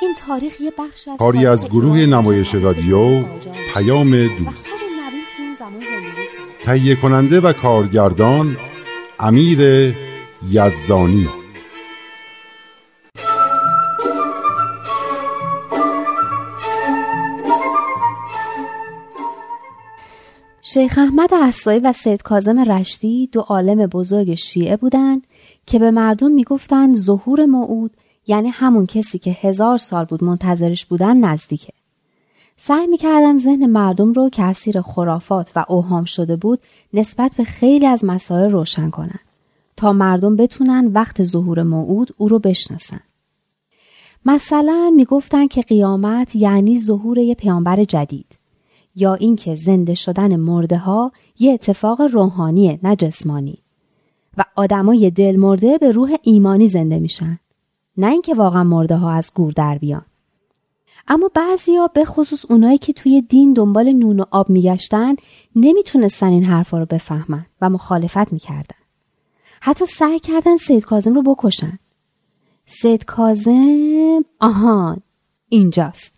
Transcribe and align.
این 0.00 0.14
تاریخ 0.14 0.60
یه 0.60 0.72
بخش 0.78 1.08
از 1.08 1.18
کاری 1.18 1.46
از 1.46 1.66
گروه 1.68 1.98
نمایش 1.98 2.54
رادیو 2.54 3.24
پیام 3.74 4.10
دوست. 4.38 4.72
تهیه 6.62 6.94
کننده 6.94 7.40
و 7.40 7.52
کارگردان 7.52 8.56
امیر 9.20 9.94
یزدانی. 10.50 11.28
شیخ 20.62 20.98
احمد 20.98 21.34
احسایی 21.34 21.80
و 21.80 21.92
سید 21.92 22.22
کازم 22.22 22.72
رشتی 22.72 23.28
دو 23.32 23.40
عالم 23.40 23.86
بزرگ 23.86 24.34
شیعه 24.34 24.76
بودند 24.76 25.26
که 25.66 25.78
به 25.78 25.90
مردم 25.90 26.30
می‌گفتند 26.30 26.96
ظهور 26.96 27.46
موعود 27.46 27.96
یعنی 28.28 28.48
همون 28.48 28.86
کسی 28.86 29.18
که 29.18 29.30
هزار 29.30 29.78
سال 29.78 30.04
بود 30.04 30.24
منتظرش 30.24 30.86
بودن 30.86 31.16
نزدیکه. 31.16 31.72
سعی 32.56 32.86
می‌کردن 32.86 33.38
ذهن 33.38 33.66
مردم 33.66 34.12
رو 34.12 34.30
که 34.30 34.42
اسیر 34.42 34.80
خرافات 34.80 35.52
و 35.56 35.64
اوهام 35.68 36.04
شده 36.04 36.36
بود 36.36 36.60
نسبت 36.94 37.32
به 37.36 37.44
خیلی 37.44 37.86
از 37.86 38.04
مسائل 38.04 38.50
روشن 38.50 38.90
کنن 38.90 39.18
تا 39.76 39.92
مردم 39.92 40.36
بتونن 40.36 40.86
وقت 40.86 41.24
ظهور 41.24 41.62
موعود 41.62 42.10
او 42.18 42.28
رو 42.28 42.38
بشناسن. 42.38 43.00
مثلا 44.24 44.92
می‌گفتن 44.96 45.46
که 45.46 45.62
قیامت 45.62 46.36
یعنی 46.36 46.80
ظهور 46.80 47.18
یه 47.18 47.34
پیامبر 47.34 47.84
جدید 47.84 48.38
یا 48.94 49.14
اینکه 49.14 49.54
زنده 49.54 49.94
شدن 49.94 50.36
مرده 50.36 50.78
ها 50.78 51.12
یه 51.38 51.52
اتفاق 51.52 52.00
روحانیه 52.00 52.78
نه 52.82 52.96
جسمانی 52.96 53.58
و 54.36 54.44
آدمای 54.56 55.10
دل 55.10 55.36
مرده 55.36 55.78
به 55.78 55.90
روح 55.90 56.16
ایمانی 56.22 56.68
زنده 56.68 56.98
میشن 56.98 57.38
نه 57.98 58.06
اینکه 58.06 58.34
واقعا 58.34 58.64
مرده 58.64 58.96
ها 58.96 59.12
از 59.12 59.30
گور 59.34 59.52
در 59.52 59.78
بیان. 59.78 60.04
اما 61.08 61.30
بعضیا 61.34 61.86
به 61.86 62.04
خصوص 62.04 62.44
اونایی 62.50 62.78
که 62.78 62.92
توی 62.92 63.22
دین 63.22 63.52
دنبال 63.52 63.92
نون 63.92 64.20
و 64.20 64.24
آب 64.30 64.50
میگشتن 64.50 65.14
نمی‌تونستن 65.56 66.26
این 66.26 66.44
حرفا 66.44 66.78
رو 66.78 66.86
بفهمن 66.86 67.46
و 67.60 67.70
مخالفت 67.70 68.32
می‌کردن. 68.32 68.76
حتی 69.60 69.86
سعی 69.86 70.18
کردن 70.18 70.56
سید 70.56 70.84
کازم 70.84 71.14
رو 71.14 71.22
بکشن. 71.22 71.78
سید 72.66 73.04
کازم 73.04 74.24
آهان 74.40 75.00
اینجاست. 75.48 76.14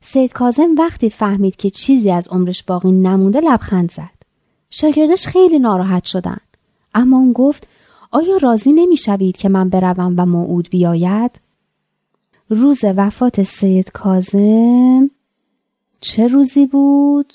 سید 0.00 0.32
کازم 0.32 0.74
وقتی 0.78 1.10
فهمید 1.10 1.56
که 1.56 1.70
چیزی 1.70 2.10
از 2.10 2.28
عمرش 2.28 2.62
باقی 2.62 2.92
نمونده 2.92 3.40
لبخند 3.40 3.90
زد. 3.90 4.10
شاگردش 4.70 5.26
خیلی 5.26 5.58
ناراحت 5.58 6.04
شدن. 6.04 6.40
اما 6.94 7.18
اون 7.18 7.32
گفت 7.32 7.66
آیا 8.14 8.36
راضی 8.36 8.72
نمی‌شوید 8.72 9.36
که 9.36 9.48
من 9.48 9.68
بروم 9.68 10.14
و 10.18 10.26
موعود 10.26 10.68
بیاید؟ 10.70 11.40
روز 12.48 12.80
وفات 12.84 13.42
سید 13.42 13.90
کازم 13.92 15.10
چه 16.00 16.26
روزی 16.26 16.66
بود؟ 16.66 17.32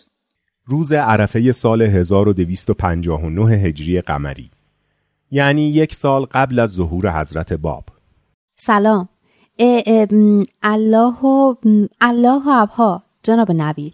روز 0.65 0.91
عرفه 0.91 1.51
سال 1.51 1.81
1259 1.81 3.55
هجری 3.55 4.01
قمری 4.01 4.51
یعنی 5.31 5.69
یک 5.69 5.93
سال 5.93 6.25
قبل 6.25 6.59
از 6.59 6.69
ظهور 6.69 7.19
حضرت 7.21 7.53
باب 7.53 7.83
سلام 8.57 9.09
اه 9.59 9.81
اه 9.85 10.07
الله 10.63 11.19
و 11.19 11.55
الله 12.01 12.41
و 12.45 12.49
ابها 12.49 13.03
جناب 13.23 13.51
نبیل 13.51 13.93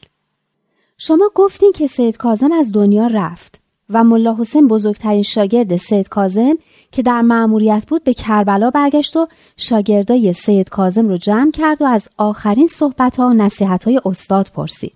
شما 0.97 1.31
گفتین 1.35 1.71
که 1.71 1.87
سید 1.87 2.17
کازم 2.17 2.51
از 2.51 2.71
دنیا 2.71 3.07
رفت 3.07 3.64
و 3.89 4.03
ملا 4.03 4.35
حسین 4.39 4.67
بزرگترین 4.67 5.23
شاگرد 5.23 5.77
سید 5.77 6.09
کازم 6.09 6.57
که 6.91 7.01
در 7.01 7.21
مأموریت 7.21 7.85
بود 7.87 8.03
به 8.03 8.13
کربلا 8.13 8.69
برگشت 8.69 9.17
و 9.17 9.27
شاگردای 9.57 10.33
سید 10.33 10.69
کازم 10.69 11.07
رو 11.07 11.17
جمع 11.17 11.51
کرد 11.51 11.81
و 11.81 11.85
از 11.85 12.09
آخرین 12.17 12.67
صحبت 12.67 13.15
ها 13.15 13.27
و 13.27 13.33
نصیحت 13.33 13.83
های 13.83 14.01
استاد 14.05 14.51
پرسید. 14.53 14.95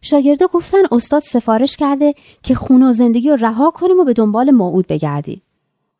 شاگردا 0.00 0.46
گفتن 0.46 0.82
استاد 0.92 1.22
سفارش 1.22 1.76
کرده 1.76 2.14
که 2.42 2.54
خونه 2.54 2.90
و 2.90 2.92
زندگی 2.92 3.30
رو 3.30 3.36
رها 3.36 3.70
کنیم 3.70 3.98
و 4.00 4.04
به 4.04 4.12
دنبال 4.12 4.50
موعود 4.50 4.86
بگردیم. 4.86 5.42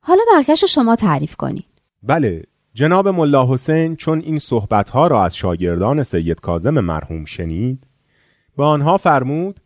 حالا 0.01 0.23
برگشت 0.35 0.67
شما 0.67 0.97
تعریف 0.97 1.37
کنید. 1.37 1.65
بله 2.03 2.43
جناب 2.75 3.09
ملا 3.09 3.47
حسین 3.47 3.97
چون 3.97 4.21
این 4.21 4.39
صحبت 4.39 4.91
ها 4.91 5.07
را 5.07 5.25
از 5.25 5.37
شاگردان 5.37 6.03
سید 6.03 6.41
کازم 6.41 6.81
مرحوم 6.81 7.25
شنید 7.25 7.87
به 8.57 8.65
آنها 8.65 8.97
فرمود 8.97 9.61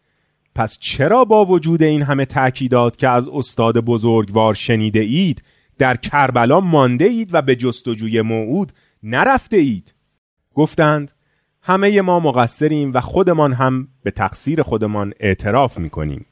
پس 0.56 0.78
چرا 0.81 1.25
با 1.25 1.44
وجود 1.44 1.83
این 1.83 2.03
همه 2.03 2.25
تأکیدات 2.25 2.97
که 2.97 3.09
از 3.09 3.28
استاد 3.28 3.78
بزرگوار 3.78 4.55
شنیده 4.55 5.00
اید 5.00 5.43
در 5.78 5.97
کربلا 5.97 6.61
مانده 6.61 7.05
اید 7.05 7.31
و 7.33 7.43
به 7.43 7.56
جستجوی 7.56 8.22
موعود 8.22 8.72
نرفته 9.03 9.56
اید؟ 9.56 9.94
گفتند 10.55 11.11
همه 11.62 12.00
ما 12.00 12.21
مقصریم 12.21 12.93
و 12.94 13.00
خودمان 13.00 13.53
هم 13.53 13.89
به 14.03 14.11
تقصیر 14.11 14.62
خودمان 14.62 15.12
اعتراف 15.21 15.78
می‌کنیم. 15.78 16.27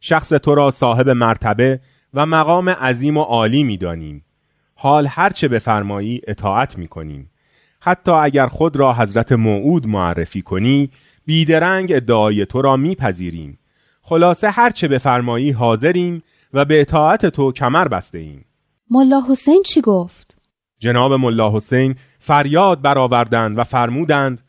شخص 0.00 0.28
تو 0.28 0.54
را 0.54 0.70
صاحب 0.70 1.08
مرتبه 1.08 1.80
و 2.14 2.26
مقام 2.26 2.68
عظیم 2.68 3.16
و 3.16 3.22
عالی 3.22 3.62
می‌دانیم. 3.62 4.24
حال 4.74 5.06
هرچه 5.10 5.48
بفرمایی 5.48 6.20
اطاعت 6.26 6.78
می‌کنیم. 6.78 7.30
حتی 7.80 8.10
اگر 8.10 8.46
خود 8.46 8.76
را 8.76 8.94
حضرت 8.94 9.32
موعود 9.32 9.86
معرفی 9.86 10.42
کنی 10.42 10.90
بیدرنگ 11.26 11.92
ادعای 11.92 12.46
تو 12.46 12.62
را 12.62 12.76
میپذیریم. 12.76 13.58
خلاصه 14.02 14.50
هرچه 14.50 14.88
بفرمایی 14.88 15.50
حاضریم 15.50 16.22
و 16.54 16.64
به 16.64 16.80
اطاعت 16.80 17.26
تو 17.26 17.52
کمر 17.52 17.88
بسته 17.88 18.18
ایم. 18.18 18.44
ملا 18.90 19.22
حسین 19.28 19.62
چی 19.62 19.80
گفت؟ 19.80 20.38
جناب 20.78 21.12
ملا 21.12 21.56
حسین 21.56 21.94
فریاد 22.18 22.82
برآوردند 22.82 23.58
و 23.58 23.64
فرمودند 23.64 24.40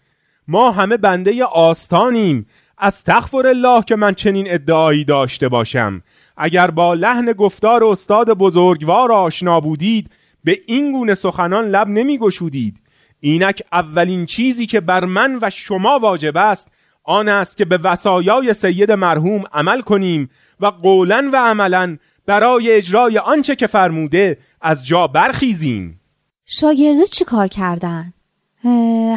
ما 0.47 0.71
همه 0.71 0.97
بنده 0.97 1.45
آستانیم. 1.45 2.45
از 2.77 3.03
تغفر 3.03 3.47
الله 3.47 3.83
که 3.83 3.95
من 3.95 4.13
چنین 4.13 4.45
ادعایی 4.49 5.03
داشته 5.03 5.49
باشم. 5.49 6.01
اگر 6.37 6.71
با 6.71 6.93
لحن 6.93 7.31
گفتار 7.31 7.83
استاد 7.83 8.29
بزرگوار 8.29 9.11
آشنا 9.11 9.59
بودید 9.59 10.09
به 10.43 10.59
این 10.67 10.91
گونه 10.91 11.15
سخنان 11.15 11.65
لب 11.65 11.87
نمی 11.87 12.17
گشودید 12.17 12.79
اینک 13.25 13.63
اولین 13.71 14.25
چیزی 14.25 14.65
که 14.65 14.79
بر 14.79 15.05
من 15.05 15.39
و 15.41 15.49
شما 15.49 15.99
واجب 15.99 16.37
است 16.37 16.67
آن 17.03 17.27
است 17.27 17.57
که 17.57 17.65
به 17.65 17.77
وسایای 17.77 18.53
سید 18.53 18.91
مرحوم 18.91 19.43
عمل 19.53 19.81
کنیم 19.81 20.29
و 20.59 20.65
قولا 20.65 21.29
و 21.33 21.35
عملا 21.35 21.97
برای 22.25 22.71
اجرای 22.71 23.17
آنچه 23.17 23.55
که 23.55 23.67
فرموده 23.67 24.37
از 24.61 24.85
جا 24.85 25.07
برخیزیم. 25.07 26.01
شاگرده 26.45 27.05
چی 27.11 27.25
کار 27.25 27.47
کردن؟ 27.47 28.13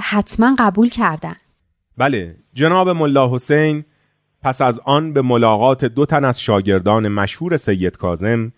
حتما 0.02 0.56
قبول 0.58 0.88
کردن. 0.88 1.37
بله 1.99 2.37
جناب 2.54 2.88
ملا 2.88 3.34
حسین 3.34 3.84
پس 4.43 4.61
از 4.61 4.81
آن 4.84 5.12
به 5.12 5.22
ملاقات 5.22 5.84
دو 5.84 6.06
تن 6.06 6.25
از 6.25 6.40
شاگردان 6.40 7.08
مشهور 7.08 7.56
سید 7.56 7.96
کازم 7.96 8.52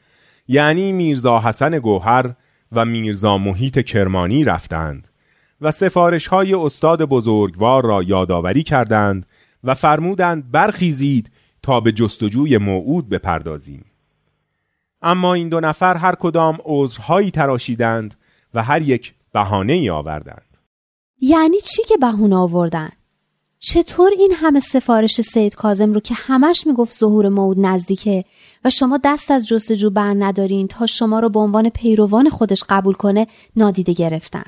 یعنی 0.49 0.93
میرزا 0.93 1.41
حسن 1.41 1.79
گوهر 1.79 2.35
و 2.73 2.85
میرزا 2.85 3.39
محیط 3.39 3.79
کرمانی 3.79 4.45
رفتند. 4.45 5.10
و 5.61 5.71
سفارش 5.71 6.27
های 6.27 6.55
استاد 6.55 7.03
بزرگوار 7.03 7.85
را 7.85 8.03
یادآوری 8.03 8.63
کردند 8.63 9.27
و 9.65 9.75
فرمودند 9.75 10.51
برخیزید 10.51 11.31
تا 11.63 11.81
به 11.81 11.93
جستجوی 11.93 12.59
موعود 12.59 13.09
بپردازیم. 13.09 13.85
اما 15.03 15.35
این 15.35 15.49
دو 15.49 15.61
نفر 15.61 15.97
هر 15.97 16.15
کدام 16.15 16.59
عذرهایی 16.65 17.31
تراشیدند 17.31 18.15
و 18.55 18.63
هر 18.63 18.83
یک 18.83 19.15
بهانه 19.33 19.73
ای 19.73 19.91
آوردند. 19.91 20.57
یعنی 21.21 21.61
چی 21.61 21.83
که 21.85 21.97
بهونه 21.97 22.37
آوردن؟ 22.37 22.91
چطور 23.59 24.11
این 24.19 24.33
همه 24.37 24.61
سفارش 24.61 25.21
سید 25.21 25.55
کازم 25.55 25.93
رو 25.93 26.01
که 26.01 26.15
همش 26.15 26.67
می‌گفت 26.67 26.99
ظهور 26.99 27.29
موعود 27.29 27.61
نزدیکه 27.61 28.25
و 28.65 28.71
شما 28.71 28.99
دست 29.05 29.31
از 29.31 29.49
جستجو 29.49 29.91
بر 29.91 30.15
ندارین 30.19 30.69
تا 30.69 30.87
شما 30.87 31.21
رو 31.21 31.29
به 31.29 31.39
عنوان 31.39 31.69
پیروان 31.69 32.31
خودش 32.31 32.65
قبول 32.69 32.95
کنه 32.95 33.27
نادیده 33.57 33.93
گرفتن؟ 33.93 34.45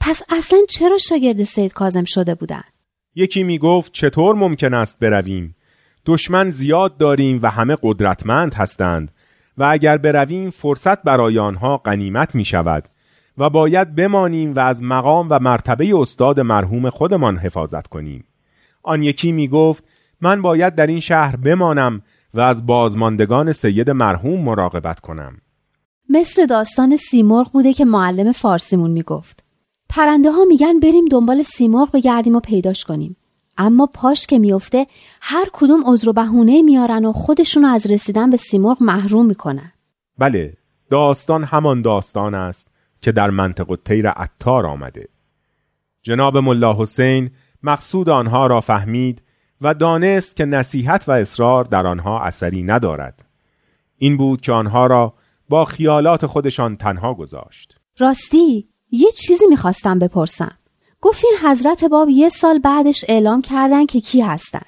پس 0.00 0.22
اصلا 0.28 0.58
چرا 0.68 0.98
شاگرد 0.98 1.42
سید 1.42 1.72
کازم 1.72 2.04
شده 2.04 2.34
بودن؟ 2.34 2.62
یکی 3.14 3.42
می‌گفت 3.42 3.92
چطور 3.92 4.34
ممکن 4.34 4.74
است 4.74 4.98
برویم؟ 4.98 5.56
دشمن 6.06 6.50
زیاد 6.50 6.96
داریم 6.96 7.40
و 7.42 7.50
همه 7.50 7.76
قدرتمند 7.82 8.54
هستند 8.54 9.12
و 9.58 9.64
اگر 9.64 9.98
برویم 9.98 10.50
فرصت 10.50 11.02
برای 11.02 11.38
آنها 11.38 11.76
غنیمت 11.76 12.34
می 12.34 12.44
شود 12.44 12.88
و 13.38 13.50
باید 13.50 13.94
بمانیم 13.94 14.54
و 14.54 14.60
از 14.60 14.82
مقام 14.82 15.26
و 15.30 15.38
مرتبه 15.38 15.98
استاد 15.98 16.40
مرحوم 16.40 16.90
خودمان 16.90 17.36
حفاظت 17.36 17.86
کنیم. 17.86 18.24
آن 18.82 19.02
یکی 19.02 19.32
می 19.32 19.48
گفت 19.48 19.84
من 20.20 20.42
باید 20.42 20.74
در 20.74 20.86
این 20.86 21.00
شهر 21.00 21.36
بمانم 21.36 22.02
و 22.34 22.40
از 22.40 22.66
بازماندگان 22.66 23.52
سید 23.52 23.90
مرحوم 23.90 24.40
مراقبت 24.40 25.00
کنم. 25.00 25.38
مثل 26.08 26.46
داستان 26.46 26.96
سیمرغ 26.96 27.52
بوده 27.52 27.72
که 27.72 27.84
معلم 27.84 28.32
فارسیمون 28.32 28.90
می‌گفت. 28.90 29.49
پرنده 29.90 30.30
ها 30.30 30.44
میگن 30.44 30.80
بریم 30.80 31.04
دنبال 31.04 31.42
سیمرغ 31.42 31.90
بگردیم 31.90 32.34
و 32.34 32.40
پیداش 32.40 32.84
کنیم. 32.84 33.16
اما 33.58 33.86
پاش 33.86 34.26
که 34.26 34.38
میفته 34.38 34.86
هر 35.20 35.48
کدوم 35.52 35.82
عذر 35.86 36.08
و 36.08 36.12
بهونه 36.12 36.62
میارن 36.62 37.04
و 37.04 37.12
خودشونو 37.12 37.68
از 37.68 37.90
رسیدن 37.90 38.30
به 38.30 38.36
سیمرغ 38.36 38.82
محروم 38.82 39.26
می‌کنن. 39.26 39.72
بله 40.18 40.56
داستان 40.90 41.44
همان 41.44 41.82
داستان 41.82 42.34
است 42.34 42.68
که 43.02 43.12
در 43.12 43.30
منطق 43.30 43.78
تیر 43.84 44.08
عطار 44.08 44.66
آمده. 44.66 45.08
جناب 46.02 46.38
ملا 46.38 46.76
حسین 46.78 47.30
مقصود 47.62 48.08
آنها 48.08 48.46
را 48.46 48.60
فهمید 48.60 49.22
و 49.60 49.74
دانست 49.74 50.36
که 50.36 50.44
نصیحت 50.44 51.08
و 51.08 51.12
اصرار 51.12 51.64
در 51.64 51.86
آنها 51.86 52.20
اثری 52.20 52.62
ندارد. 52.62 53.24
این 53.98 54.16
بود 54.16 54.40
که 54.40 54.52
آنها 54.52 54.86
را 54.86 55.14
با 55.48 55.64
خیالات 55.64 56.26
خودشان 56.26 56.76
تنها 56.76 57.14
گذاشت. 57.14 57.76
راستی 57.98 58.69
یه 58.92 59.10
چیزی 59.10 59.44
می‌خواستم 59.50 59.98
بپرسم 59.98 60.52
گفتین 61.00 61.32
حضرت 61.42 61.84
باب 61.84 62.08
یه 62.08 62.28
سال 62.28 62.58
بعدش 62.58 63.04
اعلام 63.08 63.42
کردن 63.42 63.86
که 63.86 64.00
کی 64.00 64.20
هستن. 64.20 64.62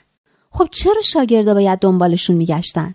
خب 0.50 0.68
چرا 0.70 1.02
شاگردا 1.02 1.54
باید 1.54 1.78
دنبالشون 1.78 2.36
میگشتن؟ 2.36 2.94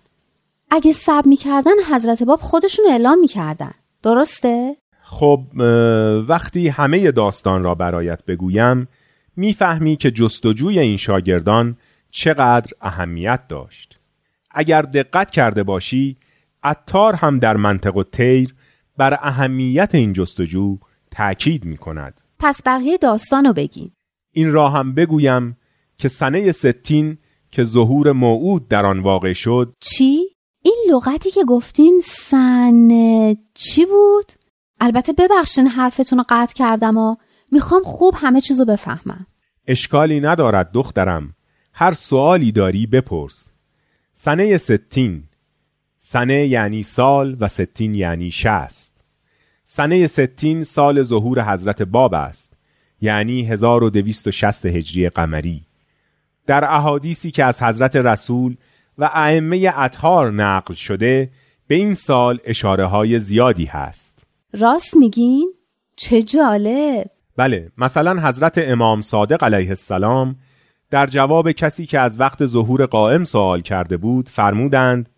اگه 0.70 0.92
سب 0.92 1.22
می‌کردن 1.26 1.72
حضرت 1.90 2.22
باب 2.22 2.40
خودشون 2.40 2.84
اعلام 2.90 3.18
می‌کردن. 3.18 3.74
درسته؟ 4.02 4.76
خب 5.02 5.40
وقتی 6.28 6.68
همه 6.68 7.10
داستان 7.10 7.62
را 7.62 7.74
برایت 7.74 8.24
بگویم 8.24 8.88
می‌فهمی 9.36 9.96
که 9.96 10.10
جستجوی 10.10 10.78
این 10.78 10.96
شاگردان 10.96 11.76
چقدر 12.10 12.72
اهمیت 12.80 13.40
داشت. 13.48 13.98
اگر 14.50 14.82
دقت 14.82 15.30
کرده 15.30 15.62
باشی 15.62 16.16
اتار 16.64 17.14
هم 17.14 17.38
در 17.38 17.56
منطق 17.56 18.06
تیر 18.12 18.54
بر 18.96 19.18
اهمیت 19.22 19.94
این 19.94 20.12
جستجو 20.12 20.78
تأکید 21.10 21.64
می 21.64 21.76
کند 21.76 22.20
پس 22.38 22.60
بقیه 22.66 22.98
داستان 22.98 23.44
رو 23.44 23.52
بگین 23.52 23.90
این 24.32 24.52
را 24.52 24.68
هم 24.68 24.94
بگویم 24.94 25.56
که 25.98 26.08
سنه 26.08 26.52
ستین 26.52 27.18
که 27.50 27.64
ظهور 27.64 28.12
موعود 28.12 28.68
در 28.68 28.86
آن 28.86 28.98
واقع 28.98 29.32
شد. 29.32 29.74
چی؟ 29.80 30.36
این 30.62 30.76
لغتی 30.90 31.30
که 31.30 31.44
گفتین 31.44 32.00
سن 32.02 32.88
چی 33.54 33.86
بود؟ 33.86 34.32
البته 34.80 35.12
ببخشین 35.12 35.66
حرفتون 35.66 36.18
رو 36.18 36.24
قطع 36.28 36.54
کردم 36.54 36.96
و 36.96 37.16
می‌خوام 37.52 37.82
خوب 37.82 38.14
همه 38.16 38.40
چیزو 38.40 38.64
بفهمم. 38.64 39.26
اشکالی 39.66 40.20
ندارد 40.20 40.70
دخترم. 40.72 41.34
هر 41.72 41.92
سوالی 41.92 42.52
داری 42.52 42.86
بپرس. 42.86 43.50
سنه 44.12 44.58
ستین. 44.58 45.22
سنه 45.98 46.46
یعنی 46.46 46.82
سال 46.82 47.36
و 47.40 47.48
ستین 47.48 47.94
یعنی 47.94 48.30
شست. 48.30 48.97
سنه 49.70 50.06
ستین 50.06 50.64
سال 50.64 51.02
ظهور 51.02 51.52
حضرت 51.52 51.82
باب 51.82 52.14
است 52.14 52.52
یعنی 53.00 53.42
1260 53.42 54.66
هجری 54.66 55.08
قمری. 55.08 55.66
در 56.46 56.64
احادیثی 56.64 57.30
که 57.30 57.44
از 57.44 57.62
حضرت 57.62 57.96
رسول 57.96 58.56
و 58.98 59.10
ائمه 59.12 59.72
اطهار 59.76 60.32
نقل 60.32 60.74
شده 60.74 61.30
به 61.66 61.74
این 61.74 61.94
سال 61.94 62.38
اشاره 62.44 62.86
های 62.86 63.18
زیادی 63.18 63.64
هست. 63.64 64.26
راست 64.52 64.96
میگین؟ 64.96 65.52
چه 65.96 66.22
جالب! 66.22 67.10
بله 67.36 67.70
مثلا 67.78 68.28
حضرت 68.28 68.58
امام 68.58 69.00
صادق 69.00 69.44
علیه 69.44 69.68
السلام 69.68 70.36
در 70.90 71.06
جواب 71.06 71.52
کسی 71.52 71.86
که 71.86 72.00
از 72.00 72.20
وقت 72.20 72.44
ظهور 72.44 72.86
قائم 72.86 73.24
سوال 73.24 73.60
کرده 73.60 73.96
بود 73.96 74.28
فرمودند 74.28 75.08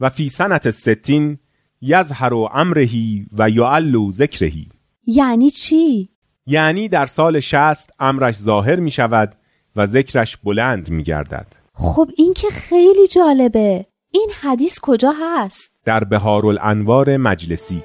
و 0.00 0.08
فی 0.08 0.28
سنت 0.28 0.70
ستین 0.70 1.38
یظهر 1.82 2.34
امرهی 2.34 3.26
و 3.38 3.50
یعلو 3.50 4.12
ذکرهی 4.12 4.68
یعنی 5.06 5.50
چی؟ 5.50 6.08
یعنی 6.46 6.88
در 6.88 7.06
سال 7.06 7.40
شست 7.40 7.90
امرش 7.98 8.36
ظاهر 8.36 8.76
می 8.76 8.90
شود 8.90 9.34
و 9.76 9.86
ذکرش 9.86 10.36
بلند 10.36 10.90
می 10.90 11.02
گردد 11.02 11.46
خب 11.72 12.08
این 12.16 12.34
که 12.34 12.48
خیلی 12.48 13.06
جالبه 13.06 13.86
این 14.10 14.30
حدیث 14.40 14.78
کجا 14.82 15.12
هست؟ 15.22 15.72
در 15.84 16.04
بهار 16.04 16.46
الانوار 16.46 17.16
مجلسی 17.16 17.82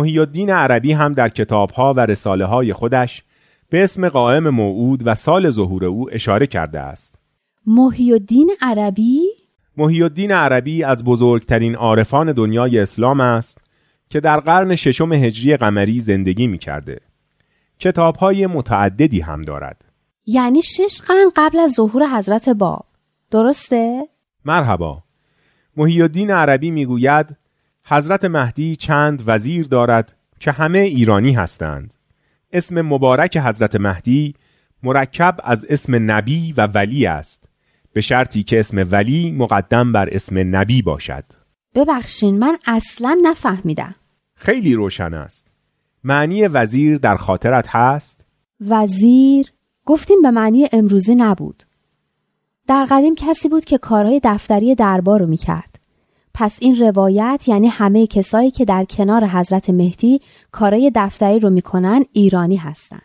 محی 0.00 0.18
الدین 0.18 0.50
عربی 0.50 0.92
هم 0.92 1.14
در 1.14 1.28
کتابها 1.28 1.94
و 1.94 2.00
رساله 2.00 2.44
های 2.44 2.72
خودش 2.72 3.22
به 3.68 3.84
اسم 3.84 4.08
قائم 4.08 4.48
موعود 4.48 5.02
و 5.06 5.14
سال 5.14 5.50
ظهور 5.50 5.84
او 5.84 6.14
اشاره 6.14 6.46
کرده 6.46 6.80
است. 6.80 7.14
محی 7.66 8.12
الدین 8.12 8.50
عربی؟ 8.60 9.20
محی 9.76 10.02
الدین 10.02 10.32
عربی 10.32 10.84
از 10.84 11.04
بزرگترین 11.04 11.74
عارفان 11.74 12.32
دنیای 12.32 12.78
اسلام 12.78 13.20
است 13.20 13.58
که 14.10 14.20
در 14.20 14.40
قرن 14.40 14.76
ششم 14.76 15.12
هجری 15.12 15.56
قمری 15.56 16.00
زندگی 16.00 16.46
می 16.46 16.58
کرده. 16.58 17.00
کتابهای 17.78 18.46
متعددی 18.46 19.20
هم 19.20 19.42
دارد. 19.42 19.84
یعنی 20.26 20.62
شش 20.62 21.00
قرن 21.06 21.30
قبل 21.36 21.58
از 21.58 21.72
ظهور 21.72 22.18
حضرت 22.18 22.48
باب. 22.48 22.84
درسته؟ 23.30 24.08
مرحبا. 24.44 25.02
محی 25.76 26.02
الدین 26.02 26.30
عربی 26.30 26.70
می‌گوید 26.70 27.36
حضرت 27.84 28.24
مهدی 28.24 28.76
چند 28.76 29.22
وزیر 29.26 29.66
دارد 29.66 30.16
که 30.40 30.52
همه 30.52 30.78
ایرانی 30.78 31.32
هستند. 31.32 31.94
اسم 32.52 32.82
مبارک 32.82 33.36
حضرت 33.36 33.76
مهدی 33.76 34.34
مرکب 34.82 35.36
از 35.44 35.66
اسم 35.68 36.10
نبی 36.10 36.52
و 36.52 36.66
ولی 36.66 37.06
است 37.06 37.48
به 37.92 38.00
شرطی 38.00 38.42
که 38.42 38.60
اسم 38.60 38.88
ولی 38.90 39.32
مقدم 39.32 39.92
بر 39.92 40.08
اسم 40.12 40.56
نبی 40.56 40.82
باشد. 40.82 41.24
ببخشین 41.74 42.38
من 42.38 42.58
اصلا 42.66 43.18
نفهمیدم. 43.22 43.94
خیلی 44.34 44.74
روشن 44.74 45.14
است. 45.14 45.46
معنی 46.04 46.46
وزیر 46.46 46.98
در 46.98 47.16
خاطرت 47.16 47.66
هست؟ 47.68 48.24
وزیر؟ 48.60 49.52
گفتیم 49.86 50.22
به 50.22 50.30
معنی 50.30 50.68
امروزی 50.72 51.14
نبود. 51.14 51.62
در 52.68 52.86
قدیم 52.90 53.14
کسی 53.14 53.48
بود 53.48 53.64
که 53.64 53.78
کارهای 53.78 54.20
دفتری 54.24 54.74
دربار 54.74 55.20
رو 55.20 55.26
می‌کرد. 55.26 55.69
پس 56.34 56.58
این 56.60 56.76
روایت 56.76 57.44
یعنی 57.46 57.68
همه 57.68 58.06
کسایی 58.06 58.50
که 58.50 58.64
در 58.64 58.84
کنار 58.84 59.26
حضرت 59.26 59.70
مهدی 59.70 60.20
کارای 60.52 60.92
دفتری 60.94 61.40
رو 61.40 61.50
می‌کنن 61.50 62.04
ایرانی 62.12 62.56
هستن. 62.56 63.00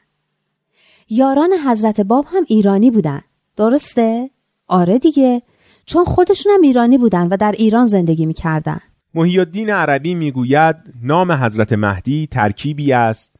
یاران 1.09 1.49
حضرت 1.67 2.01
باب 2.01 2.25
هم 2.29 2.43
ایرانی 2.47 2.91
بودن. 2.91 3.21
درسته؟ 3.57 4.29
آره 4.67 4.99
دیگه 4.99 5.41
چون 5.85 6.05
خودشون 6.05 6.51
هم 6.55 6.61
ایرانی 6.61 6.97
بودن 6.97 7.27
و 7.27 7.37
در 7.37 7.51
ایران 7.51 7.85
زندگی 7.85 8.25
می‌کردن. 8.25 8.79
محی 9.13 9.39
الدین 9.39 9.69
عربی 9.69 10.15
می‌گوید 10.15 10.75
نام 11.03 11.31
حضرت 11.31 11.73
مهدی 11.73 12.27
ترکیبی 12.31 12.93
است 12.93 13.35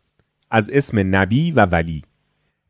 از 0.51 0.69
اسم 0.69 1.15
نبی 1.15 1.51
و 1.51 1.65
ولی. 1.65 2.03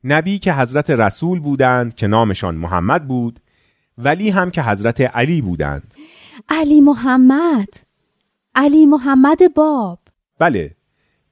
نبی 0.04 0.40
که 0.40 0.54
حضرت 0.54 0.90
رسول 0.90 1.40
بودند 1.40 1.96
که 1.96 2.08
نامشان 2.08 2.56
محمد 2.56 3.08
بود 3.08 3.40
ولی 3.98 4.30
هم 4.30 4.52
که 4.52 4.64
حضرت 4.64 5.02
علی 5.02 5.42
بودند 5.42 5.94
علی 6.50 6.82
محمد. 6.82 7.70
علی 8.56 8.86
محمد 8.86 9.54
باب. 9.56 10.00
بله. 10.40 10.76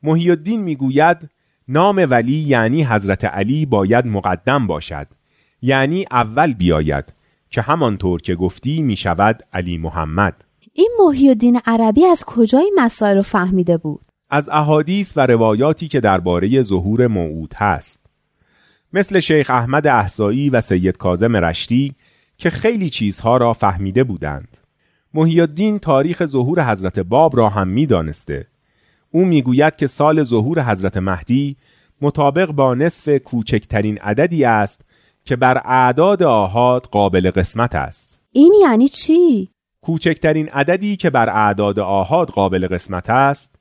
محی 0.03 0.29
الدین 0.29 0.61
می‌گوید 0.61 1.29
نام 1.67 2.07
ولی 2.09 2.35
یعنی 2.35 2.83
حضرت 2.83 3.25
علی 3.25 3.65
باید 3.65 4.07
مقدم 4.07 4.67
باشد. 4.67 5.07
یعنی 5.61 6.05
اول 6.11 6.53
بیاید 6.53 7.05
که 7.49 7.61
همانطور 7.61 8.21
که 8.21 8.35
گفتی 8.35 8.81
می 8.81 8.95
شود 8.95 9.41
علی 9.53 9.77
محمد. 9.77 10.43
این 10.73 10.91
محی 10.99 11.29
الدین 11.29 11.59
عربی 11.65 12.05
از 12.05 12.23
کجای 12.25 12.71
مسائل 12.75 13.15
رو 13.15 13.21
فهمیده 13.21 13.77
بود؟ 13.77 14.05
از 14.29 14.49
احادیث 14.49 15.13
و 15.17 15.25
روایاتی 15.25 15.87
که 15.87 15.99
درباره 15.99 16.61
ظهور 16.61 17.07
موعود 17.07 17.53
هست. 17.57 18.09
مثل 18.93 19.19
شیخ 19.19 19.49
احمد 19.49 19.87
احسایی 19.87 20.49
و 20.49 20.61
سید 20.61 20.97
کازم 20.97 21.35
رشتی 21.35 21.95
که 22.37 22.49
خیلی 22.49 22.89
چیزها 22.89 23.37
را 23.37 23.53
فهمیده 23.53 24.03
بودند. 24.03 24.57
محی 25.13 25.41
الدین 25.41 25.79
تاریخ 25.79 26.25
ظهور 26.25 26.71
حضرت 26.71 26.99
باب 26.99 27.37
را 27.37 27.49
هم 27.49 27.67
می‌دانسته 27.67 28.47
او 29.11 29.25
می‌گوید 29.25 29.75
که 29.75 29.87
سال 29.87 30.23
ظهور 30.23 30.63
حضرت 30.71 30.97
مهدی 30.97 31.57
مطابق 32.01 32.51
با 32.51 32.73
نصف 32.75 33.09
کوچکترین 33.09 33.97
عددی 33.97 34.45
است 34.45 34.81
که 35.25 35.35
بر 35.35 35.61
اعداد 35.65 36.23
آهاد 36.23 36.85
قابل 36.85 37.31
قسمت 37.31 37.75
است 37.75 38.19
این 38.31 38.53
یعنی 38.61 38.87
چی؟ 38.87 39.49
کوچکترین 39.81 40.49
عددی 40.49 40.95
که 40.95 41.09
بر 41.09 41.29
اعداد 41.29 41.79
آهاد 41.79 42.29
قابل 42.29 42.67
قسمت 42.67 43.09
است 43.09 43.55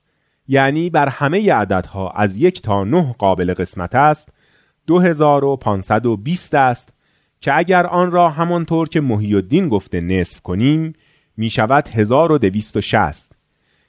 یعنی 0.48 0.90
بر 0.90 1.08
همه 1.08 1.52
عددها 1.52 2.10
از 2.10 2.36
یک 2.36 2.62
تا 2.62 2.84
نه 2.84 3.14
قابل 3.18 3.54
قسمت 3.54 3.94
است 3.94 4.28
2520 4.86 6.54
است 6.54 6.92
که 7.40 7.58
اگر 7.58 7.86
آن 7.86 8.10
را 8.10 8.30
همانطور 8.30 8.88
که 8.88 9.00
محی 9.00 9.34
الدین 9.34 9.68
گفته 9.68 10.00
نصف 10.00 10.40
کنیم 10.40 10.92
می 11.36 11.50
شود 11.50 11.88
1260 11.88 13.32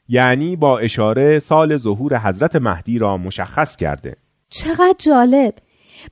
یعنی 0.09 0.55
با 0.55 0.79
اشاره 0.79 1.39
سال 1.39 1.77
ظهور 1.77 2.17
حضرت 2.17 2.55
مهدی 2.55 2.97
را 2.97 3.17
مشخص 3.17 3.75
کرده. 3.75 4.15
چقدر 4.49 4.95
جالب. 4.97 5.53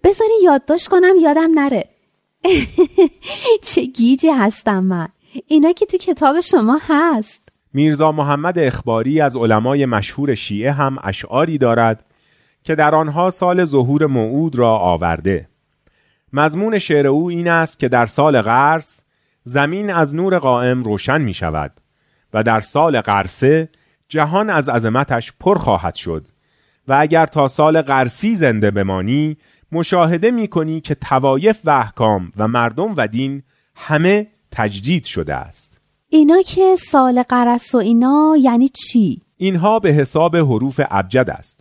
بذاری 0.04 0.34
یادداشت 0.44 0.88
کنم 0.88 1.14
یادم 1.22 1.52
نره. 1.56 1.84
چه 3.74 3.86
گیجی 3.86 4.30
هستم 4.30 4.84
من. 4.84 5.08
اینا 5.48 5.72
که 5.72 5.86
تو 5.86 5.98
کتاب 5.98 6.40
شما 6.40 6.80
هست. 6.88 7.50
میرزا 7.74 8.12
محمد 8.12 8.60
اخباری 8.60 9.22
از 9.22 9.38
علمای 9.38 9.86
مشهور 9.86 10.36
شیعه 10.36 10.72
هم 10.72 10.98
اشعاری 11.04 11.58
دارد 11.58 12.06
که 12.64 12.76
در 12.76 12.96
آنها 12.96 13.30
سال 13.30 13.66
ظهور 13.66 14.06
موعود 14.06 14.56
را 14.56 14.78
آورده. 14.78 15.48
مضمون 16.34 16.80
شعر 16.80 17.08
او 17.08 17.30
این 17.30 17.48
است 17.48 17.80
که 17.80 17.88
در 17.88 18.06
سال 18.06 18.42
قرس 18.42 19.02
زمین 19.44 19.94
از 19.94 20.16
نور 20.16 20.40
قائم 20.40 20.84
روشن 20.84 21.22
می 21.22 21.34
شود 21.34 21.72
و 22.34 22.44
در 22.44 22.60
سال 22.60 23.02
قرسه 23.02 23.70
جهان 24.10 24.50
از 24.50 24.70
عظمتش 24.70 25.34
پر 25.40 25.58
خواهد 25.58 25.96
شد 25.96 26.28
و 26.88 26.98
اگر 27.00 27.26
تا 27.26 27.48
سال 27.48 27.82
قرسی 27.82 28.36
زنده 28.36 28.72
بمانی 28.72 29.38
مشاهده 29.72 30.32
می 30.32 30.48
کنی 30.48 30.82
که 30.82 30.96
توایف 30.96 31.60
و 31.64 31.70
احکام 31.70 32.32
و 32.38 32.48
مردم 32.48 32.94
و 32.98 33.08
دین 33.08 33.44
همه 33.76 34.28
تجدید 34.52 35.06
شده 35.06 35.36
است 35.36 35.78
اینا 36.10 36.42
که 36.42 36.76
سال 36.76 37.24
قرس 37.24 37.76
و 37.76 37.78
اینا 37.78 38.36
یعنی 38.40 38.68
چی؟ 38.68 39.22
اینها 39.38 39.80
به 39.80 39.90
حساب 39.90 40.36
حروف 40.36 40.82
ابجد 40.90 41.30
است 41.30 41.60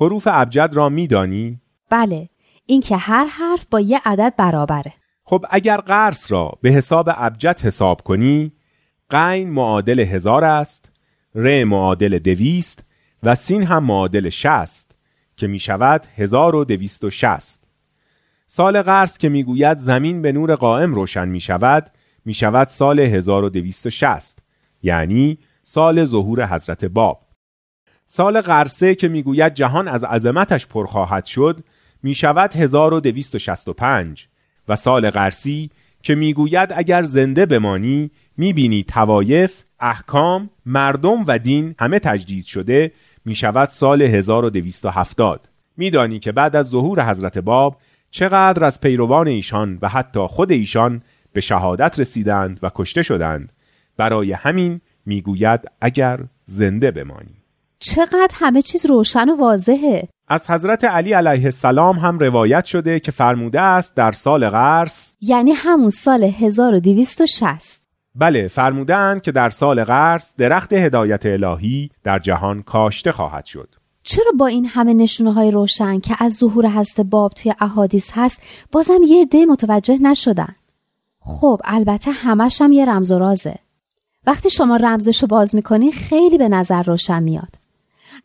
حروف 0.00 0.28
ابجد 0.30 0.70
را 0.72 0.88
میدانی؟ 0.88 1.60
بله 1.90 2.28
این 2.66 2.80
که 2.80 2.96
هر 2.96 3.24
حرف 3.24 3.66
با 3.70 3.80
یه 3.80 4.00
عدد 4.04 4.34
برابره 4.36 4.92
خب 5.28 5.44
اگر 5.50 5.76
قرص 5.76 6.32
را 6.32 6.58
به 6.62 6.70
حساب 6.70 7.10
ابجد 7.12 7.60
حساب 7.60 8.00
کنی 8.00 8.52
قین 9.10 9.50
معادل 9.50 10.00
هزار 10.00 10.44
است 10.44 10.90
ر 11.34 11.64
معادل 11.64 12.18
دویست 12.18 12.84
و 13.22 13.34
سین 13.34 13.62
هم 13.62 13.84
معادل 13.84 14.28
شست 14.28 14.96
که 15.36 15.46
می 15.46 15.58
شود 15.58 16.06
هزار 16.16 16.54
و 16.54 16.64
دویست 16.64 17.04
و 17.04 17.10
شست 17.10 17.64
سال 18.46 18.82
قرص 18.82 19.18
که 19.18 19.28
می‌گوید 19.28 19.78
زمین 19.78 20.22
به 20.22 20.32
نور 20.32 20.54
قائم 20.54 20.94
روشن 20.94 21.28
می 21.28 21.40
شود 21.40 21.90
می 22.24 22.34
شود 22.34 22.68
سال 22.68 23.00
1260 23.00 24.38
یعنی 24.82 25.38
سال 25.62 26.04
ظهور 26.04 26.46
حضرت 26.46 26.84
باب. 26.84 27.22
سال 28.06 28.40
قرسه 28.40 28.94
که 28.94 29.08
می‌گوید 29.08 29.54
جهان 29.54 29.88
از 29.88 30.04
عظمتش 30.04 30.66
پر 30.66 30.86
خواهد 30.86 31.24
شد 31.24 31.64
می 32.02 32.14
شود 32.14 32.56
1265 32.56 34.28
و 34.68 34.76
سال 34.76 35.10
قرسی 35.10 35.70
که 36.02 36.14
می‌گوید 36.14 36.72
اگر 36.76 37.02
زنده 37.02 37.46
بمانی 37.46 38.10
می‌بینی 38.36 38.84
توایف، 38.84 39.62
احکام، 39.80 40.50
مردم 40.66 41.24
و 41.26 41.38
دین 41.38 41.74
همه 41.78 41.98
تجدید 41.98 42.44
شده 42.44 42.92
می 43.24 43.34
شود 43.34 43.68
سال 43.68 44.02
1270 44.02 45.48
میدانی 45.76 46.18
که 46.18 46.32
بعد 46.32 46.56
از 46.56 46.68
ظهور 46.68 47.10
حضرت 47.10 47.38
باب 47.38 47.76
چقدر 48.10 48.64
از 48.64 48.80
پیروان 48.80 49.28
ایشان 49.28 49.78
و 49.82 49.88
حتی 49.88 50.26
خود 50.26 50.52
ایشان 50.52 51.02
به 51.32 51.40
شهادت 51.40 52.00
رسیدند 52.00 52.58
و 52.62 52.70
کشته 52.74 53.02
شدند. 53.02 53.52
برای 53.96 54.32
همین 54.32 54.80
می‌گوید 55.06 55.60
اگر 55.80 56.20
زنده 56.46 56.90
بمانی. 56.90 57.34
چقدر 57.78 58.30
همه 58.34 58.62
چیز 58.62 58.86
روشن 58.86 59.28
و 59.28 59.36
واضحه. 59.36 60.08
از 60.28 60.50
حضرت 60.50 60.84
علی 60.84 61.12
علیه 61.12 61.44
السلام 61.44 61.98
هم 61.98 62.18
روایت 62.18 62.64
شده 62.64 63.00
که 63.00 63.10
فرموده 63.12 63.60
است 63.60 63.94
در 63.94 64.12
سال 64.12 64.50
قرص 64.50 65.12
یعنی 65.20 65.52
همون 65.52 65.90
سال 65.90 66.24
1260 66.24 67.82
بله 68.14 68.48
فرمودند 68.48 69.22
که 69.22 69.32
در 69.32 69.50
سال 69.50 69.84
قرص 69.84 70.34
درخت 70.38 70.72
هدایت 70.72 71.26
الهی 71.26 71.90
در 72.04 72.18
جهان 72.18 72.62
کاشته 72.62 73.12
خواهد 73.12 73.44
شد. 73.44 73.74
چرا 74.02 74.32
با 74.38 74.46
این 74.46 74.64
همه 74.66 74.94
نشونه 74.94 75.32
های 75.32 75.50
روشن 75.50 76.00
که 76.00 76.16
از 76.18 76.34
ظهور 76.34 76.66
هست 76.66 77.00
باب 77.00 77.32
توی 77.32 77.54
احادیث 77.60 78.10
هست 78.14 78.40
بازم 78.72 79.02
یه 79.06 79.22
عده 79.22 79.46
متوجه 79.46 79.98
نشدن؟ 80.02 80.54
خب 81.20 81.60
البته 81.64 82.10
همش 82.10 82.62
هم 82.62 82.72
یه 82.72 82.84
رمز 82.84 83.10
و 83.10 83.18
رازه. 83.18 83.58
وقتی 84.26 84.50
شما 84.50 84.76
رمزشو 84.76 85.26
باز 85.26 85.54
می‌کنین 85.54 85.92
خیلی 85.92 86.38
به 86.38 86.48
نظر 86.48 86.82
روشن 86.82 87.22
میاد. 87.22 87.65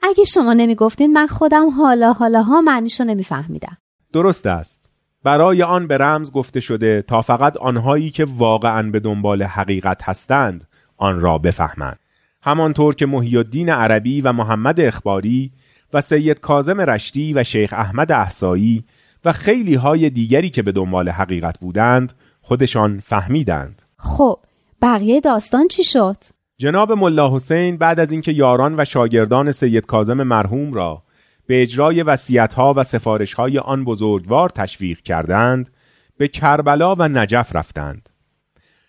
اگه 0.01 0.23
شما 0.23 0.53
نمی‌گفتین 0.53 1.13
من 1.13 1.27
خودم 1.27 1.69
حالا 1.69 2.13
حالا 2.13 2.43
ها 2.43 2.61
معنیشو 2.61 3.03
نمیفهمیدم. 3.03 3.77
درست 4.13 4.45
است. 4.45 4.89
برای 5.23 5.63
آن 5.63 5.87
به 5.87 5.97
رمز 5.97 6.31
گفته 6.31 6.59
شده 6.59 7.01
تا 7.01 7.21
فقط 7.21 7.57
آنهایی 7.57 8.09
که 8.09 8.25
واقعا 8.37 8.91
به 8.91 8.99
دنبال 8.99 9.43
حقیقت 9.43 10.03
هستند 10.03 10.67
آن 10.97 11.19
را 11.19 11.37
بفهمند. 11.37 11.99
همانطور 12.43 12.95
که 12.95 13.05
محی 13.05 13.37
الدین 13.37 13.69
عربی 13.69 14.21
و 14.21 14.31
محمد 14.31 14.79
اخباری 14.79 15.51
و 15.93 16.01
سید 16.01 16.39
کازم 16.39 16.81
رشتی 16.81 17.33
و 17.33 17.43
شیخ 17.43 17.73
احمد 17.73 18.11
احسایی 18.11 18.83
و 19.25 19.31
خیلی 19.31 19.75
های 19.75 20.09
دیگری 20.09 20.49
که 20.49 20.61
به 20.61 20.71
دنبال 20.71 21.09
حقیقت 21.09 21.59
بودند 21.59 22.13
خودشان 22.41 22.99
فهمیدند. 22.99 23.81
خب 23.97 24.39
بقیه 24.81 25.19
داستان 25.19 25.67
چی 25.67 25.83
شد؟ 25.83 26.17
جناب 26.61 26.91
ملا 26.91 27.35
حسین 27.35 27.77
بعد 27.77 27.99
از 27.99 28.11
اینکه 28.11 28.31
یاران 28.31 28.79
و 28.79 28.85
شاگردان 28.85 29.51
سید 29.51 29.85
کازم 29.85 30.23
مرحوم 30.23 30.73
را 30.73 31.03
به 31.47 31.61
اجرای 31.61 32.03
وصیت‌ها 32.03 32.73
و 32.77 32.83
سفارش‌های 32.83 33.57
آن 33.57 33.85
بزرگوار 33.85 34.49
تشویق 34.49 34.99
کردند 34.99 35.69
به 36.17 36.27
کربلا 36.27 36.95
و 36.95 37.03
نجف 37.03 37.55
رفتند. 37.55 38.09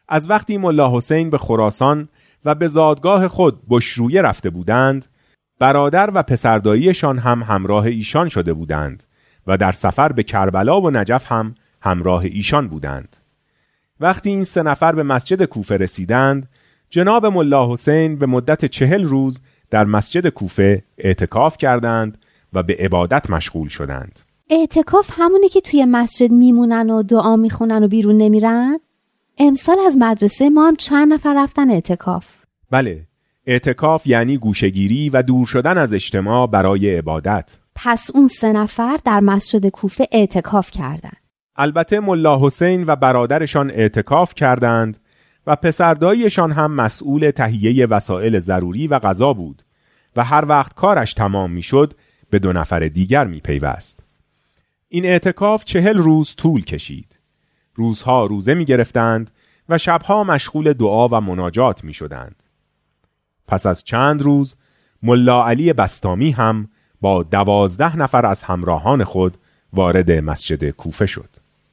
از 0.09 0.31
وقتی 0.31 0.59
ملا 0.59 0.97
حسین 0.97 1.31
به 1.31 1.39
خراسان 1.39 2.09
و 2.45 2.55
به 2.55 2.67
زادگاه 2.67 3.29
خود 3.29 3.63
بشرویه 3.69 4.23
رفته 4.23 4.51
بودند 4.51 5.07
برادر 5.59 6.11
و 6.15 6.23
پسرداییشان 6.23 7.19
هم 7.19 7.43
همراه 7.43 7.85
ایشان 7.85 8.29
شده 8.29 8.53
بودند 8.53 9.03
و 9.47 9.57
در 9.57 9.73
سفر 9.73 10.13
به 10.13 10.23
کربلا 10.23 10.81
و 10.81 10.91
نجف 10.91 11.33
هم 11.33 11.55
همراه 11.83 12.25
ایشان 12.25 12.69
بودند. 12.69 13.17
وقتی 14.01 14.31
این 14.31 14.45
سه 14.45 14.63
نفر 14.63 14.93
به 14.93 15.03
مسجد 15.03 15.45
کوفه 15.45 15.77
رسیدند 15.77 16.49
جناب 16.93 17.27
ملا 17.27 17.73
حسین 17.73 18.19
به 18.19 18.27
مدت 18.27 18.65
چهل 18.65 19.05
روز 19.05 19.41
در 19.71 19.85
مسجد 19.85 20.29
کوفه 20.29 20.83
اعتکاف 20.99 21.57
کردند 21.57 22.19
و 22.53 22.63
به 22.63 22.77
عبادت 22.79 23.31
مشغول 23.31 23.69
شدند 23.69 24.21
اعتکاف 24.51 25.11
همونی 25.13 25.49
که 25.49 25.61
توی 25.61 25.85
مسجد 25.85 26.31
میمونن 26.31 26.91
و 26.91 27.03
دعا 27.03 27.37
می‌خونن 27.37 27.85
و 27.85 27.89
بیرون 27.89 28.17
نمیرن؟ 28.17 28.81
امسال 29.39 29.77
از 29.87 29.97
مدرسه 29.99 30.51
ما 30.51 30.69
هم 30.69 30.77
چند 30.77 31.13
نفر 31.13 31.35
رفتن 31.37 31.71
اعتکاف 31.71 32.27
بله 32.71 33.07
اعتکاف 33.47 34.07
یعنی 34.07 34.39
گوشگیری 34.39 35.11
و 35.11 35.23
دور 35.23 35.47
شدن 35.47 35.79
از 35.79 35.95
اجتماع 35.95 36.47
برای 36.47 36.97
عبادت 36.97 37.51
پس 37.75 38.11
اون 38.15 38.29
سه 38.29 38.53
نفر 38.53 38.97
در 39.05 39.21
مسجد 39.21 39.69
کوفه 39.69 40.09
اعتکاف 40.13 40.71
کردند. 40.71 41.17
البته 41.57 42.01
ملا 42.01 42.47
حسین 42.47 42.85
و 42.87 42.97
برادرشان 42.97 43.71
اعتکاف 43.71 44.35
کردند 44.35 44.99
و 45.47 45.57
پسردایشان 45.57 46.53
هم 46.53 46.73
مسئول 46.73 47.31
تهیه 47.31 47.87
وسایل 47.87 48.39
ضروری 48.39 48.87
و 48.87 48.99
غذا 48.99 49.33
بود 49.33 49.63
و 50.17 50.25
هر 50.25 50.45
وقت 50.49 50.75
کارش 50.75 51.15
تمام 51.15 51.53
می‌شد 51.53 51.95
به 52.31 52.39
دو 52.39 52.53
نفر 52.53 52.81
دیگر 52.81 53.27
می 53.27 53.41
پیوست. 53.41 54.05
این 54.89 55.05
اعتکاف 55.05 55.65
چهل 55.65 55.99
روز 55.99 56.35
طول 56.37 56.65
کشید. 56.65 57.19
روزها 57.75 58.27
روزه 58.27 58.55
می 58.55 58.65
گرفتند 58.65 59.31
و 59.69 59.79
شبها 59.79 60.25
مشغول 60.25 60.73
دعا 60.73 61.09
و 61.09 61.21
مناجات 61.21 61.85
می 61.85 61.95
شدند. 61.95 62.43
پس 63.49 63.67
از 63.67 63.85
چند 63.85 64.23
روز 64.23 64.57
ملا 65.03 65.47
علی 65.47 65.73
بستامی 65.73 66.31
هم 66.31 66.69
با 67.01 67.23
دوازده 67.23 67.97
نفر 67.97 68.27
از 68.27 68.43
همراهان 68.43 69.05
خود 69.05 69.39
وارد 69.73 70.11
مسجد 70.11 70.71
کوفه 70.71 71.07
شد. 71.07 71.29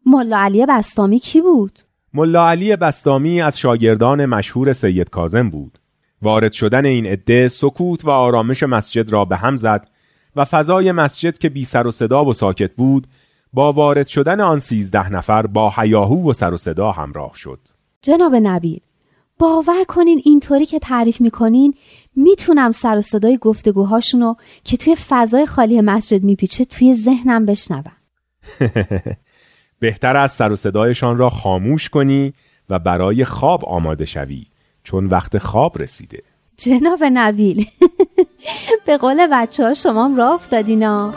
ملا 0.06 0.38
علی 0.40 0.66
بستامی 0.66 1.20
کی 1.20 1.42
بود؟ 1.42 1.80
ملا 2.14 2.50
علی 2.50 2.76
بستامی 2.76 3.42
از 3.42 3.60
شاگردان 3.60 4.26
مشهور 4.26 4.74
سید 4.74 5.10
کازم 5.10 5.50
بود. 5.50 5.80
وارد 6.22 6.54
شدن 6.54 6.86
این 6.86 7.06
عده 7.06 7.48
سکوت 7.48 8.06
و 8.06 8.10
آرامش 8.10 8.64
مسجد 8.64 9.12
را 9.12 9.26
به 9.26 9.36
هم 9.36 9.58
زد 9.58 9.88
و 10.36 10.46
فضای 10.46 10.92
مسجد 10.92 11.38
که 11.38 11.50
بی 11.50 11.64
سر 11.64 11.88
و 11.88 11.92
صدا 11.92 12.26
و 12.26 12.34
ساکت 12.34 12.72
بود 12.76 13.08
با 13.54 13.72
وارد 13.72 14.08
شدن 14.08 14.40
آن 14.40 14.60
سیزده 14.60 15.10
نفر 15.10 15.48
با 15.48 15.70
حیاهو 15.70 16.30
و 16.30 16.34
سر 16.34 16.54
و 16.54 16.58
صدا 16.58 16.92
همراه 16.92 17.32
شد. 17.36 17.60
جناب 18.02 18.36
نبیل 18.36 18.80
باور 19.40 19.84
کنین 19.88 20.22
اینطوری 20.26 20.66
که 20.66 20.80
تعریف 20.80 21.22
می‌کنین 21.22 21.74
می‌تونم 22.16 22.72
سر 22.72 22.98
و 22.98 23.02
صدای 23.02 23.38
گفتگوهاشونو 23.38 24.36
که 24.64 24.78
توی 24.78 24.96
فضای 24.96 25.46
خالی 25.46 25.82
مسجد 25.82 26.24
میپیچه 26.24 26.66
توی 26.66 26.96
ذهنم 26.96 27.46
بشنوم 27.46 27.92
بهتر 29.80 30.18
از 30.18 30.32
سر 30.32 30.52
و 30.52 30.56
صدایشان 30.56 31.18
را 31.18 31.30
خاموش 31.30 31.90
کنی 31.90 32.34
و 32.70 32.80
برای 32.80 33.26
خواب 33.26 33.66
آماده 33.66 34.06
شوی 34.06 34.46
چون 34.84 35.06
وقت 35.06 35.38
خواب 35.38 35.82
رسیده. 35.82 36.24
جناب 36.58 37.00
نبیل 37.04 37.66
به 38.86 38.98
قول 38.98 39.28
بچه 39.32 39.64
ها 39.64 39.74
شما 39.74 40.12
را 40.18 40.34
افتادینا 40.34 41.14